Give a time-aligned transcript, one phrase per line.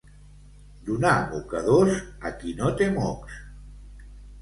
[0.87, 2.01] Donar mocadors
[2.31, 3.41] a qui no té mocs.